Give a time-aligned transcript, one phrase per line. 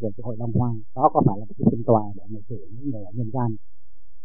[0.00, 0.70] về cái hội Long Hoa.
[0.96, 3.30] Đó có phải là một cái phiên tòa để mà xử những người ở nhân
[3.32, 3.56] gian?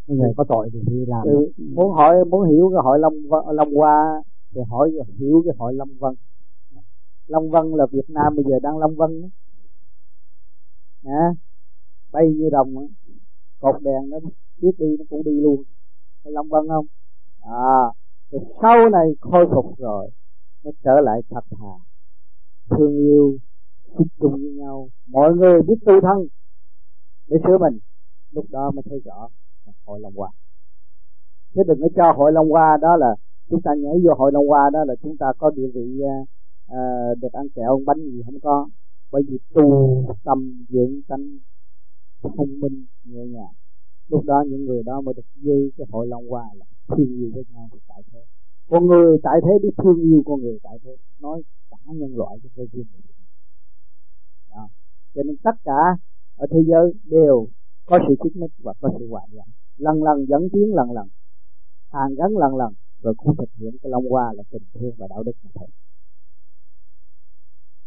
[0.07, 1.27] Những người có tội thì đi làm.
[1.57, 3.13] Muốn hỏi muốn hiểu cái hội Long
[3.47, 4.21] Long Hoa
[4.55, 6.13] thì hỏi hiểu cái hội Long Vân.
[7.27, 9.27] Long Vân là Việt Nam bây giờ đang Long Vân đó.
[11.03, 11.33] À,
[12.11, 12.81] bay như đồng đó.
[13.59, 14.17] cột đèn nó
[14.61, 15.63] biết đi nó cũng đi luôn.
[16.23, 16.85] Long Vân không?
[17.41, 17.93] À
[18.33, 20.09] rồi sau này khôi phục rồi
[20.63, 21.73] nó trở lại thật thà.
[22.69, 23.37] Thương yêu
[23.97, 24.89] thích chung với nhau.
[25.07, 26.27] Mọi người biết tu thân
[27.27, 27.79] để sửa mình.
[28.31, 29.27] Lúc đó mới thấy rõ
[29.65, 30.29] là hội Long Hoa.
[31.53, 33.15] Chứ đừng có cho hội Long Hoa đó là
[33.49, 37.17] chúng ta nhảy vô hội Long Hoa đó là chúng ta có địa vị uh,
[37.21, 38.69] được ăn kẹo bánh gì không có.
[39.11, 41.37] Bởi vì tu tâm dưỡng tánh
[42.21, 43.53] thông minh nhẹ nhàng.
[44.07, 47.29] Lúc đó những người đó mới được dư cái hội Long Hoa là thương yêu
[47.33, 48.19] với nhau tại thế.
[48.69, 50.95] Con người tại thế biết thương yêu con người tại thế.
[51.19, 52.85] Nói cả nhân loại cho thế riêng
[55.15, 55.97] cho nên tất cả
[56.35, 57.47] ở thế giới đều
[57.85, 59.47] có sự xích mích và có sự hòa giải.
[59.77, 61.07] Lần lần dẫn tiến lần lần,
[61.91, 65.07] hàn gắn lần lần, rồi cũng thực hiện cái long hoa là tình thương và
[65.09, 65.67] đạo đức mà thôi.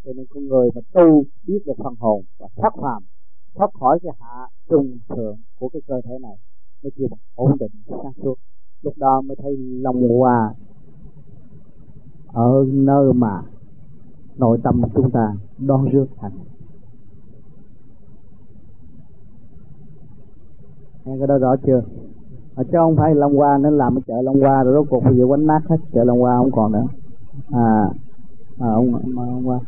[0.04, 3.02] Cho nên con người mà tu biết được phần hồn và thoát phàm,
[3.54, 6.36] thoát khỏi cái hạ trùng thượng của cái cơ thể này
[6.82, 8.34] mới chịu ổn định sáng suốt.
[8.82, 10.54] Lúc đó mới thấy lòng hòa
[12.26, 13.42] ở nơi mà
[14.36, 16.38] nội tâm chúng ta đón rước thành
[21.06, 21.82] nghe cái đó rõ chưa?
[22.56, 25.04] À, chứ không phải Long Hoa nên làm cái chợ Long Hoa rồi rốt cuộc
[25.04, 26.86] bây giờ quánh nát hết chợ Long Hoa không còn nữa.
[27.52, 27.88] À,
[28.58, 29.60] à ông, ông, ông, ông